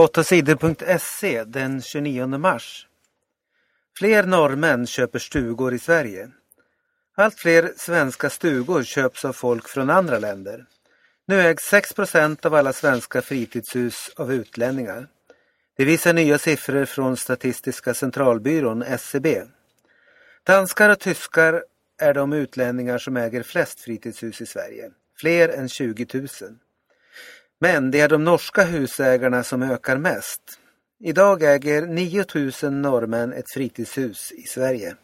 8sidor.se 0.00 1.44
den 1.44 1.82
29 1.82 2.26
mars. 2.38 2.86
Fler 3.98 4.22
norrmän 4.22 4.86
köper 4.86 5.18
stugor 5.18 5.74
i 5.74 5.78
Sverige. 5.78 6.30
Allt 7.16 7.38
fler 7.38 7.72
svenska 7.76 8.30
stugor 8.30 8.82
köps 8.82 9.24
av 9.24 9.32
folk 9.32 9.68
från 9.68 9.90
andra 9.90 10.18
länder. 10.18 10.66
Nu 11.26 11.40
ägs 11.40 11.72
6% 11.72 12.46
av 12.46 12.54
alla 12.54 12.72
svenska 12.72 13.22
fritidshus 13.22 14.10
av 14.16 14.32
utlänningar. 14.32 15.08
Det 15.76 15.84
visar 15.84 16.12
nya 16.12 16.38
siffror 16.38 16.84
från 16.84 17.16
Statistiska 17.16 17.94
centralbyrån, 17.94 18.82
SCB. 18.82 19.42
Danskar 20.44 20.90
och 20.90 21.00
tyskar 21.00 21.64
är 22.02 22.14
de 22.14 22.32
utlänningar 22.32 22.98
som 22.98 23.16
äger 23.16 23.42
flest 23.42 23.80
fritidshus 23.80 24.40
i 24.40 24.46
Sverige, 24.46 24.90
fler 25.16 25.48
än 25.48 25.68
20 25.68 26.06
000. 26.14 26.28
Men 27.60 27.90
det 27.90 28.00
är 28.00 28.08
de 28.08 28.24
norska 28.24 28.64
husägarna 28.64 29.42
som 29.42 29.62
ökar 29.62 29.96
mest. 29.96 30.58
Idag 31.00 31.42
äger 31.42 31.86
9000 31.86 32.82
norrmän 32.82 33.32
ett 33.32 33.50
fritidshus 33.50 34.32
i 34.32 34.42
Sverige. 34.42 34.96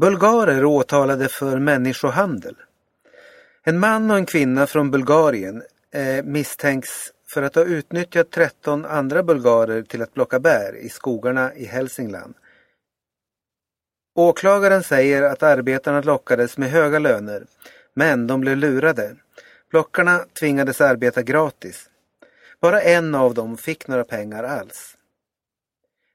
Bulgarer 0.00 0.64
åtalade 0.64 1.28
för 1.28 1.58
människohandel. 1.58 2.56
En 3.64 3.78
man 3.78 4.10
och 4.10 4.16
en 4.16 4.26
kvinna 4.26 4.66
från 4.66 4.90
Bulgarien 4.90 5.62
eh, 5.90 6.24
misstänks 6.24 7.12
för 7.32 7.42
att 7.42 7.54
ha 7.54 7.64
utnyttjat 7.64 8.30
13 8.30 8.84
andra 8.84 9.22
bulgarer 9.22 9.82
till 9.82 10.02
att 10.02 10.14
plocka 10.14 10.40
bär 10.40 10.76
i 10.76 10.88
skogarna 10.88 11.54
i 11.54 11.64
Hälsingland. 11.64 12.34
Åklagaren 14.14 14.82
säger 14.82 15.22
att 15.22 15.42
arbetarna 15.42 16.00
lockades 16.00 16.58
med 16.58 16.70
höga 16.70 16.98
löner, 16.98 17.46
men 17.94 18.26
de 18.26 18.40
blev 18.40 18.56
lurade. 18.56 19.16
Plockarna 19.72 20.26
tvingades 20.32 20.80
arbeta 20.80 21.22
gratis. 21.22 21.90
Bara 22.60 22.82
en 22.82 23.14
av 23.14 23.34
dem 23.34 23.56
fick 23.56 23.88
några 23.88 24.04
pengar 24.04 24.44
alls. 24.44 24.96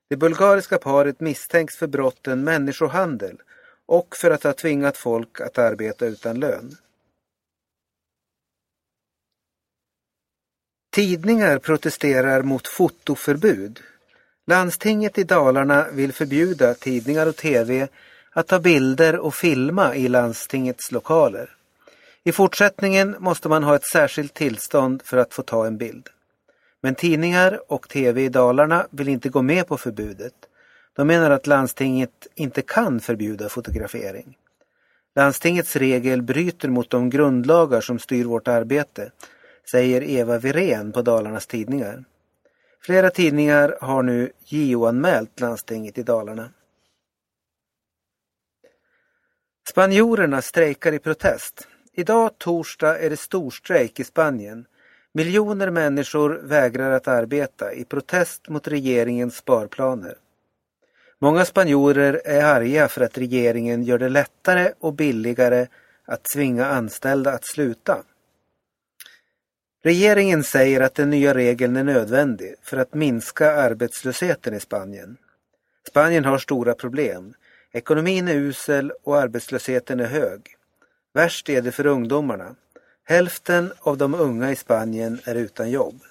Det 0.09 0.17
bulgariska 0.17 0.77
paret 0.77 1.19
misstänks 1.19 1.77
för 1.77 1.87
brotten 1.87 2.43
människohandel 2.43 3.37
och 3.85 4.15
för 4.15 4.31
att 4.31 4.43
ha 4.43 4.53
tvingat 4.53 4.97
folk 4.97 5.41
att 5.41 5.57
arbeta 5.57 6.05
utan 6.05 6.39
lön. 6.39 6.75
Tidningar 10.91 11.59
protesterar 11.59 12.41
mot 12.41 12.67
fotoförbud. 12.67 13.79
Landstinget 14.47 15.17
i 15.17 15.23
Dalarna 15.23 15.87
vill 15.91 16.13
förbjuda 16.13 16.73
tidningar 16.73 17.27
och 17.27 17.35
tv 17.35 17.87
att 18.31 18.47
ta 18.47 18.59
bilder 18.59 19.19
och 19.19 19.35
filma 19.35 19.95
i 19.95 20.07
landstingets 20.07 20.91
lokaler. 20.91 21.56
I 22.27 22.31
fortsättningen 22.31 23.15
måste 23.19 23.49
man 23.49 23.63
ha 23.63 23.75
ett 23.75 23.85
särskilt 23.85 24.33
tillstånd 24.33 25.01
för 25.05 25.17
att 25.17 25.33
få 25.33 25.41
ta 25.41 25.67
en 25.67 25.77
bild. 25.77 26.09
Men 26.81 26.95
tidningar 26.95 27.71
och 27.71 27.89
tv 27.89 28.21
i 28.21 28.29
Dalarna 28.29 28.87
vill 28.91 29.07
inte 29.07 29.29
gå 29.29 29.41
med 29.41 29.67
på 29.67 29.77
förbudet. 29.77 30.33
De 30.95 31.07
menar 31.07 31.31
att 31.31 31.47
landstinget 31.47 32.27
inte 32.35 32.61
kan 32.61 32.99
förbjuda 32.99 33.49
fotografering. 33.49 34.37
Landstingets 35.15 35.75
regel 35.75 36.21
bryter 36.21 36.69
mot 36.69 36.89
de 36.89 37.09
grundlagar 37.09 37.81
som 37.81 37.99
styr 37.99 38.25
vårt 38.25 38.47
arbete, 38.47 39.11
säger 39.71 40.03
Eva 40.03 40.37
Virén 40.37 40.91
på 40.91 41.01
Dalarnas 41.01 41.47
Tidningar. 41.47 42.03
Flera 42.81 43.09
tidningar 43.09 43.77
har 43.81 44.03
nu 44.03 44.31
JO-anmält 44.45 45.39
landstinget 45.39 45.97
i 45.97 46.03
Dalarna. 46.03 46.49
Spanjorerna 49.69 50.41
strejkar 50.41 50.93
i 50.93 50.99
protest. 50.99 51.67
Idag 51.99 52.37
torsdag 52.37 52.99
är 52.99 53.09
det 53.09 53.17
storstrejk 53.17 53.99
i 53.99 54.03
Spanien. 54.03 54.65
Miljoner 55.13 55.69
människor 55.69 56.39
vägrar 56.43 56.91
att 56.91 57.07
arbeta 57.07 57.73
i 57.73 57.85
protest 57.85 58.49
mot 58.49 58.67
regeringens 58.67 59.35
sparplaner. 59.35 60.15
Många 61.19 61.45
spanjorer 61.45 62.21
är 62.25 62.43
arga 62.43 62.87
för 62.87 63.01
att 63.01 63.17
regeringen 63.17 63.83
gör 63.83 63.97
det 63.97 64.09
lättare 64.09 64.71
och 64.79 64.93
billigare 64.93 65.67
att 66.05 66.23
tvinga 66.33 66.65
anställda 66.65 67.31
att 67.31 67.47
sluta. 67.47 68.03
Regeringen 69.83 70.43
säger 70.43 70.81
att 70.81 70.95
den 70.95 71.09
nya 71.09 71.33
regeln 71.33 71.77
är 71.77 71.83
nödvändig 71.83 72.55
för 72.63 72.77
att 72.77 72.93
minska 72.93 73.51
arbetslösheten 73.51 74.53
i 74.53 74.59
Spanien. 74.59 75.17
Spanien 75.87 76.25
har 76.25 76.37
stora 76.37 76.73
problem. 76.73 77.33
Ekonomin 77.71 78.27
är 78.27 78.35
usel 78.35 78.91
och 79.03 79.17
arbetslösheten 79.17 79.99
är 79.99 80.07
hög. 80.07 80.56
Värst 81.17 81.49
är 81.49 81.61
det 81.61 81.71
för 81.71 81.85
ungdomarna. 81.85 82.55
Hälften 83.03 83.73
av 83.79 83.97
de 83.97 84.13
unga 84.15 84.51
i 84.51 84.55
Spanien 84.55 85.19
är 85.23 85.35
utan 85.35 85.71
jobb. 85.71 86.01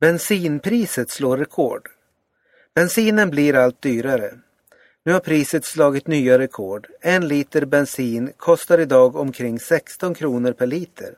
Bensinpriset 0.00 1.10
slår 1.10 1.36
rekord. 1.36 1.88
Bensinen 2.74 3.30
blir 3.30 3.54
allt 3.54 3.82
dyrare. 3.82 4.38
Nu 5.04 5.12
har 5.12 5.20
priset 5.20 5.64
slagit 5.64 6.06
nya 6.06 6.38
rekord. 6.38 6.86
En 7.00 7.28
liter 7.28 7.64
bensin 7.64 8.32
kostar 8.36 8.78
idag 8.78 9.16
omkring 9.16 9.60
16 9.60 10.14
kronor 10.14 10.52
per 10.52 10.66
liter. 10.66 11.14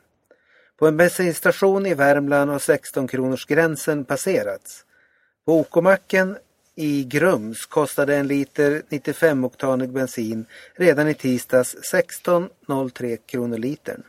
På 0.77 0.87
en 0.87 0.97
bensinstation 0.97 1.85
i 1.85 1.93
Värmland 1.93 2.51
har 2.51 2.59
16 2.59 3.07
kronors 3.07 3.45
gränsen 3.45 4.05
passerats. 4.05 4.85
På 5.45 5.59
OK-macken 5.59 6.37
i 6.77 7.03
Grums 7.03 7.65
kostade 7.65 8.15
en 8.15 8.27
liter 8.27 8.81
95-oktanig 8.89 9.91
bensin 9.91 10.45
redan 10.75 11.07
i 11.07 11.13
tisdags 11.13 11.75
16,03 11.93 13.17
kronor 13.25 13.57
litern. 13.57 14.03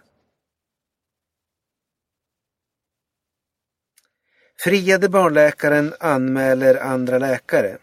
Friade 4.65 5.09
barnläkaren 5.09 5.95
anmäler 6.01 6.75
andra 6.75 7.19
läkare. 7.19 7.79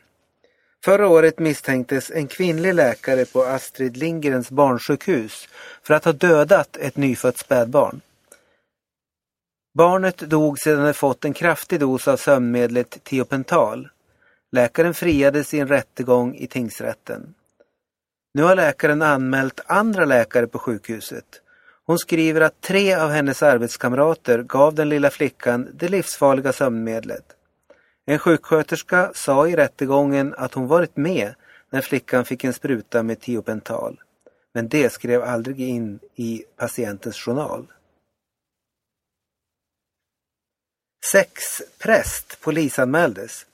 Förra 0.84 1.08
året 1.08 1.40
misstänktes 1.40 2.12
en 2.12 2.28
kvinnlig 2.28 2.74
läkare 2.74 3.26
på 3.26 3.44
Astrid 3.44 3.98
Lindgrens 3.98 4.52
barnsjukhus 4.52 5.48
för 5.84 5.94
att 5.94 6.06
ha 6.06 6.14
dödat 6.14 6.78
ett 6.78 6.98
nyfött 6.98 7.38
spädbarn. 7.38 8.02
Barnet 9.74 10.18
dog 10.18 10.60
sedan 10.60 10.84
det 10.84 10.94
fått 10.94 11.26
en 11.26 11.34
kraftig 11.34 11.80
dos 11.80 12.08
av 12.08 12.18
sömnmedlet 12.18 13.04
tiopental. 13.04 13.90
Läkaren 14.56 14.94
friades 14.94 15.54
i 15.54 15.60
en 15.60 15.68
rättegång 15.68 16.36
i 16.36 16.48
tingsrätten. 16.48 17.34
Nu 18.34 18.44
har 18.44 18.56
läkaren 18.56 19.02
anmält 19.02 19.60
andra 19.66 20.06
läkare 20.06 20.48
på 20.48 20.60
sjukhuset. 20.60 21.42
Hon 21.86 22.00
skriver 22.00 22.42
att 22.42 22.62
tre 22.62 22.94
av 22.94 23.10
hennes 23.10 23.44
arbetskamrater 23.44 24.44
gav 24.44 24.76
den 24.76 24.90
lilla 24.90 25.10
flickan 25.10 25.70
det 25.74 25.88
livsfarliga 25.88 26.54
sömnmedlet. 26.54 27.26
En 28.06 28.20
sjuksköterska 28.20 29.12
sa 29.16 29.48
i 29.48 29.56
rättegången 29.56 30.34
att 30.38 30.54
hon 30.54 30.68
varit 30.68 30.98
med 30.98 31.34
när 31.70 31.82
flickan 31.82 32.26
fick 32.26 32.44
en 32.44 32.54
spruta 32.54 33.04
med 33.04 33.20
tiopental. 33.20 34.02
Men 34.54 34.68
det 34.68 34.90
skrev 34.90 35.24
aldrig 35.24 35.60
in 35.60 36.00
i 36.16 36.44
patientens 36.58 37.18
journal. 37.18 37.68
Sexpräst 41.12 42.42
polisanmäldes. 42.42 43.46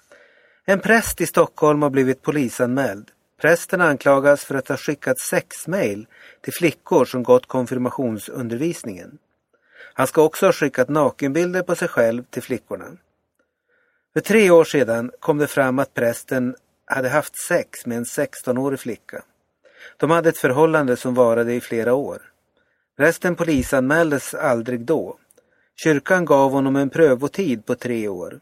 En 0.72 0.80
präst 0.80 1.22
i 1.22 1.26
Stockholm 1.26 1.82
har 1.82 1.90
blivit 1.90 2.22
polisanmäld. 2.22 3.12
Prästen 3.42 3.82
anklagas 3.82 4.46
för 4.46 4.56
att 4.56 4.68
ha 4.68 4.78
skickat 4.78 5.20
sexmail 5.20 6.08
till 6.42 6.54
flickor 6.54 7.06
som 7.06 7.24
gått 7.24 7.46
konfirmationsundervisningen. 7.46 9.18
Han 9.94 10.08
ska 10.08 10.22
också 10.22 10.46
ha 10.46 10.54
skickat 10.54 10.90
nakenbilder 10.90 11.64
på 11.64 11.76
sig 11.76 11.88
själv 11.88 12.24
till 12.24 12.42
flickorna. 12.42 12.86
För 14.14 14.22
tre 14.22 14.52
år 14.52 14.64
sedan 14.64 15.12
kom 15.20 15.38
det 15.38 15.48
fram 15.48 15.80
att 15.80 15.94
prästen 15.94 16.56
hade 16.86 17.10
haft 17.10 17.36
sex 17.48 17.86
med 17.86 17.98
en 17.98 18.04
16-årig 18.04 18.80
flicka. 18.80 19.24
De 19.98 20.12
hade 20.12 20.30
ett 20.30 20.38
förhållande 20.38 20.98
som 20.98 21.14
varade 21.14 21.54
i 21.54 21.62
flera 21.62 21.94
år. 21.94 22.22
Prästen 22.98 23.36
polisanmäldes 23.36 24.34
aldrig 24.34 24.82
då. 24.82 25.18
Kyrkan 25.84 26.26
gav 26.26 26.52
honom 26.52 26.76
en 26.76 26.90
prövotid 26.90 27.66
på 27.66 27.76
tre 27.76 28.08
år. 28.08 28.40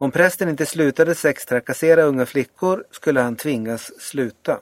Om 0.00 0.10
prästen 0.10 0.48
inte 0.48 0.66
slutade 0.66 1.14
sextrakassera 1.14 2.02
unga 2.02 2.26
flickor 2.26 2.84
skulle 2.90 3.20
han 3.20 3.36
tvingas 3.36 4.00
sluta. 4.00 4.60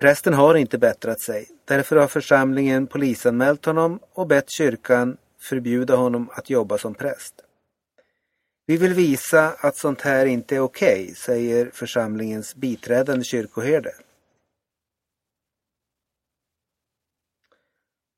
Prästen 0.00 0.34
har 0.34 0.54
inte 0.54 0.78
bättrat 0.78 1.20
sig. 1.20 1.48
Därför 1.64 1.96
har 1.96 2.08
församlingen 2.08 2.86
polisanmält 2.86 3.64
honom 3.64 4.00
och 4.12 4.26
bett 4.26 4.50
kyrkan 4.50 5.16
förbjuda 5.40 5.96
honom 5.96 6.30
att 6.32 6.50
jobba 6.50 6.78
som 6.78 6.94
präst. 6.94 7.34
Vi 8.66 8.76
vill 8.76 8.94
visa 8.94 9.48
att 9.58 9.76
sånt 9.76 10.00
här 10.00 10.26
inte 10.26 10.56
är 10.56 10.60
okej, 10.60 11.02
okay, 11.02 11.14
säger 11.14 11.70
församlingens 11.70 12.54
biträdande 12.54 13.24
kyrkoherde. 13.24 13.94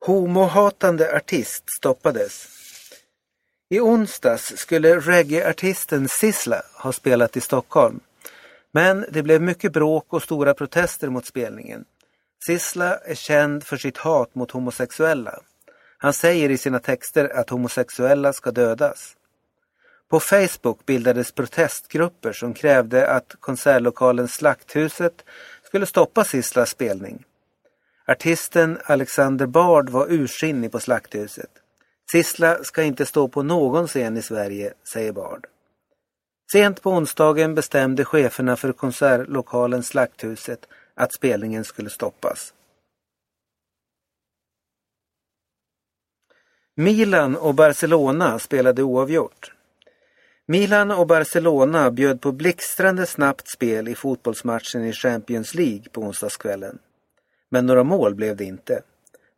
Homohatande 0.07 1.17
artist 1.17 1.65
stoppades. 1.71 2.58
I 3.71 3.81
onsdags 3.81 4.57
skulle 4.57 5.01
reggaeartisten 5.01 6.09
Sisla 6.09 6.63
ha 6.75 6.93
spelat 6.93 7.37
i 7.37 7.41
Stockholm. 7.41 8.01
Men 8.73 9.07
det 9.11 9.23
blev 9.23 9.43
mycket 9.43 9.73
bråk 9.73 10.13
och 10.13 10.23
stora 10.23 10.55
protester 10.55 11.09
mot 11.09 11.27
spelningen. 11.27 11.85
Sisla 12.47 12.97
är 12.97 13.15
känd 13.15 13.65
för 13.65 13.77
sitt 13.77 13.97
hat 13.97 14.35
mot 14.35 14.51
homosexuella. 14.51 15.41
Han 15.99 16.13
säger 16.13 16.51
i 16.51 16.59
sina 16.59 16.79
texter 16.79 17.29
att 17.29 17.51
homosexuella 17.51 18.33
ska 18.33 18.51
dödas. 18.51 19.17
På 20.11 20.21
Facebook 20.21 20.87
bildades 20.87 21.33
protestgrupper 21.33 22.33
som 22.33 22.55
krävde 22.55 23.11
att 23.11 23.35
konsertlokalen 23.41 24.29
Slakthuset 24.29 25.25
skulle 25.65 25.87
stoppa 25.87 26.25
Sisslas 26.25 26.71
spelning. 26.71 27.25
Artisten 28.07 28.79
Alexander 28.85 29.47
Bard 29.47 29.91
var 29.91 30.13
ursinnig 30.13 30.73
på 30.73 30.81
Slakthuset. 30.81 31.51
Sissla 32.13 32.65
ska 32.65 32.83
inte 32.83 33.07
stå 33.07 33.29
på 33.29 33.43
någon 33.43 33.87
scen 33.87 34.17
i 34.17 34.23
Sverige, 34.23 34.75
säger 34.85 35.13
Bard. 35.13 35.47
Sent 36.53 36.83
på 36.83 36.91
onsdagen 36.91 37.55
bestämde 37.55 38.05
cheferna 38.05 38.57
för 38.57 38.73
konsertlokalen 38.73 39.83
Slakthuset 39.83 40.69
att 40.95 41.13
spelningen 41.13 41.65
skulle 41.65 41.91
stoppas. 41.91 42.55
Milan 46.75 47.37
och 47.37 47.55
Barcelona 47.55 48.39
spelade 48.39 48.83
oavgjort. 48.83 49.53
Milan 50.47 50.91
och 50.91 51.07
Barcelona 51.07 51.91
bjöd 51.91 52.21
på 52.21 52.33
blixtrande 52.33 53.07
snabbt 53.07 53.49
spel 53.49 53.89
i 53.89 53.95
fotbollsmatchen 53.95 54.85
i 54.85 54.93
Champions 54.93 55.55
League 55.55 55.85
på 55.93 56.01
onsdagskvällen. 56.01 56.79
Men 57.49 57.67
några 57.67 57.85
mål 57.85 58.15
blev 58.15 58.37
det 58.37 58.45
inte. 58.45 58.83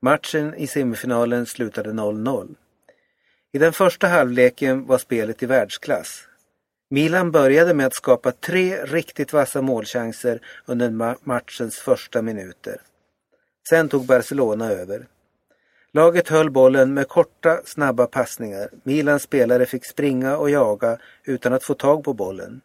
Matchen 0.02 0.54
i 0.54 0.66
semifinalen 0.66 1.46
slutade 1.46 1.90
0-0. 1.90 2.54
I 3.52 3.58
den 3.58 3.72
första 3.72 4.06
halvleken 4.06 4.86
var 4.86 4.98
spelet 4.98 5.42
i 5.42 5.46
världsklass. 5.46 6.24
Milan 6.90 7.30
började 7.30 7.74
med 7.74 7.86
att 7.86 7.94
skapa 7.94 8.32
tre 8.32 8.84
riktigt 8.84 9.32
vassa 9.32 9.62
målchanser 9.62 10.40
under 10.66 10.90
matchens 11.24 11.78
första 11.78 12.22
minuter. 12.22 12.80
Sen 13.68 13.88
tog 13.88 14.06
Barcelona 14.06 14.70
över. 14.70 15.06
Laget 15.92 16.28
höll 16.28 16.50
bollen 16.50 16.94
med 16.94 17.08
korta, 17.08 17.60
snabba 17.64 18.06
passningar. 18.06 18.68
Milans 18.82 19.22
spelare 19.22 19.66
fick 19.66 19.86
springa 19.86 20.36
och 20.36 20.50
jaga 20.50 20.98
utan 21.24 21.52
att 21.52 21.64
få 21.64 21.74
tag 21.74 22.04
på 22.04 22.12
bollen. 22.12 22.60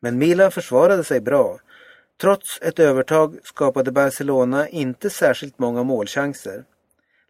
Men 0.00 0.18
Milan 0.18 0.50
försvarade 0.50 1.04
sig 1.04 1.20
bra. 1.20 1.58
Trots 2.20 2.58
ett 2.62 2.78
övertag 2.78 3.38
skapade 3.44 3.92
Barcelona 3.92 4.68
inte 4.68 5.10
särskilt 5.10 5.58
många 5.58 5.82
målchanser. 5.82 6.64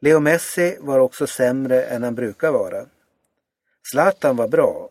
Leo 0.00 0.20
Messi 0.20 0.76
var 0.80 0.98
också 0.98 1.26
sämre 1.26 1.82
än 1.82 2.02
han 2.02 2.14
brukar 2.14 2.52
vara. 2.52 2.86
Zlatan 3.92 4.36
var 4.36 4.48
bra. 4.48 4.88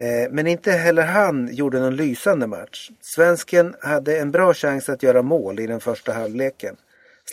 Eh, 0.00 0.30
men 0.30 0.46
inte 0.46 0.72
heller 0.72 1.02
han 1.02 1.54
gjorde 1.54 1.80
någon 1.80 1.96
lysande 1.96 2.46
match. 2.46 2.90
Svensken 3.00 3.74
hade 3.80 4.18
en 4.18 4.30
bra 4.30 4.54
chans 4.54 4.88
att 4.88 5.02
göra 5.02 5.22
mål 5.22 5.60
i 5.60 5.66
den 5.66 5.80
första 5.80 6.12
halvleken. 6.12 6.76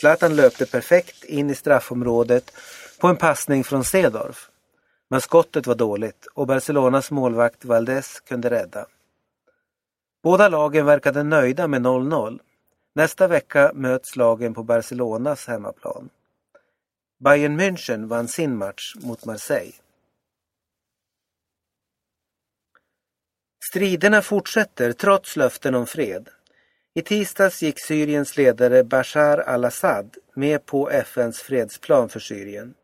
Zlatan 0.00 0.36
löpte 0.36 0.66
perfekt 0.66 1.24
in 1.24 1.50
i 1.50 1.54
straffområdet 1.54 2.52
på 3.00 3.08
en 3.08 3.16
passning 3.16 3.64
från 3.64 3.84
Sedorf. 3.84 4.48
Men 5.10 5.20
skottet 5.20 5.66
var 5.66 5.74
dåligt 5.74 6.26
och 6.34 6.46
Barcelonas 6.46 7.10
målvakt 7.10 7.64
Valdes 7.64 8.20
kunde 8.20 8.50
rädda. 8.50 8.86
Båda 10.24 10.48
lagen 10.48 10.86
verkade 10.86 11.22
nöjda 11.22 11.68
med 11.68 11.82
0-0. 11.82 12.40
Nästa 12.94 13.28
vecka 13.28 13.72
möts 13.74 14.16
lagen 14.16 14.54
på 14.54 14.62
Barcelonas 14.62 15.46
hemmaplan. 15.46 16.08
Bayern 17.24 17.60
München 17.60 18.08
vann 18.08 18.28
sin 18.28 18.56
match 18.56 18.94
mot 19.02 19.24
Marseille. 19.24 19.72
Striderna 23.70 24.22
fortsätter 24.22 24.92
trots 24.92 25.36
löften 25.36 25.74
om 25.74 25.86
fred. 25.86 26.28
I 26.94 27.02
tisdags 27.02 27.62
gick 27.62 27.80
Syriens 27.80 28.36
ledare 28.36 28.84
Bashar 28.84 29.38
al-Assad 29.38 30.16
med 30.34 30.66
på 30.66 30.90
FNs 30.90 31.38
fredsplan 31.42 32.08
för 32.08 32.20
Syrien. 32.20 32.74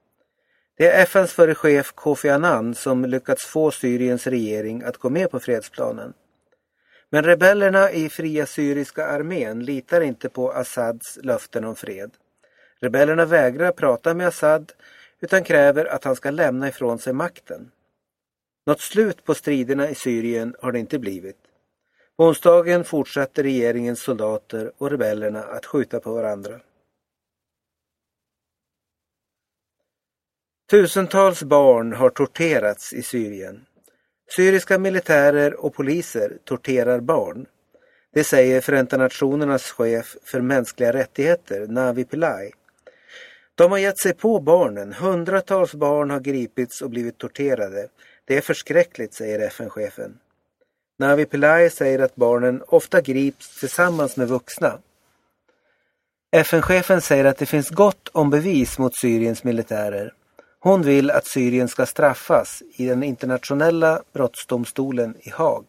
Det 0.77 0.91
är 0.91 1.03
FNs 1.03 1.33
förre 1.33 1.55
chef 1.55 1.93
Kofi 1.93 2.29
Annan 2.29 2.75
som 2.75 3.05
lyckats 3.05 3.47
få 3.47 3.71
Syriens 3.71 4.27
regering 4.27 4.83
att 4.83 4.97
gå 4.97 5.11
med 5.11 5.31
på 5.31 5.41
fredsplanen. 5.41 6.15
Men 7.11 7.25
rebellerna 7.25 7.91
i 7.91 8.09
Fria 8.09 8.47
Syriska 8.47 9.07
armén 9.07 9.65
litar 9.65 10.01
inte 10.01 10.29
på 10.29 10.53
Assads 10.53 11.19
löften 11.23 11.65
om 11.65 11.77
fred. 11.77 12.11
Rebellerna 12.81 13.25
vägrar 13.25 13.73
prata 13.73 14.15
med 14.15 14.27
Assad 14.27 14.73
utan 15.21 15.45
kräver 15.45 15.85
att 15.85 16.05
han 16.05 16.17
ska 16.17 16.31
lämna 16.31 16.69
ifrån 16.69 16.99
sig 16.99 17.13
makten. 17.13 17.71
Något 18.67 18.81
slut 18.81 19.25
på 19.25 19.35
striderna 19.35 19.89
i 19.89 19.95
Syrien 19.95 20.55
har 20.61 20.73
det 20.73 20.79
inte 20.79 20.99
blivit. 20.99 21.39
På 22.17 22.27
onsdagen 22.27 22.85
fortsatte 22.85 23.43
regeringens 23.43 24.01
soldater 24.03 24.73
och 24.79 24.91
rebellerna 24.91 25.43
att 25.43 25.67
skjuta 25.67 26.01
på 26.01 26.15
varandra. 26.15 26.61
Tusentals 30.71 31.43
barn 31.43 31.93
har 31.93 32.11
torterats 32.11 32.93
i 32.93 33.03
Syrien. 33.03 33.67
Syriska 34.37 34.79
militärer 34.79 35.65
och 35.65 35.75
poliser 35.75 36.39
torterar 36.45 37.01
barn. 37.01 37.47
Det 38.15 38.25
säger 38.25 38.61
Förenta 38.61 38.97
Nationernas 38.97 39.71
chef 39.71 40.17
för 40.25 40.41
mänskliga 40.41 40.93
rättigheter, 40.93 41.67
Navi 41.67 42.05
Pillay. 42.05 42.51
De 43.55 43.71
har 43.71 43.79
gett 43.79 43.99
sig 43.99 44.15
på 44.15 44.41
barnen. 44.41 44.93
Hundratals 44.93 45.75
barn 45.75 46.11
har 46.11 46.21
gripits 46.21 46.83
och 46.83 46.91
blivit 46.91 47.19
torterade. 47.19 47.89
Det 48.25 48.37
är 48.37 48.41
förskräckligt, 48.41 49.15
säger 49.15 49.47
FN-chefen. 49.47 50.19
Navi 50.99 51.25
Pillay 51.25 51.71
säger 51.71 51.99
att 51.99 52.17
barnen 52.17 52.63
ofta 52.67 53.01
grips 53.01 53.61
tillsammans 53.61 54.17
med 54.17 54.29
vuxna. 54.29 54.79
FN-chefen 56.33 57.01
säger 57.01 57.25
att 57.25 57.39
det 57.39 57.47
finns 57.47 57.71
gott 57.71 58.09
om 58.13 58.31
bevis 58.31 58.79
mot 58.79 58.97
Syriens 58.97 59.45
militärer. 59.45 60.15
Hon 60.63 60.83
vill 60.83 61.11
att 61.11 61.27
Syrien 61.27 61.69
ska 61.69 61.87
straffas 61.87 62.63
i 62.77 62.87
den 62.87 63.03
internationella 63.03 64.03
brottsdomstolen 64.13 65.15
i 65.21 65.31
Haag. 65.31 65.65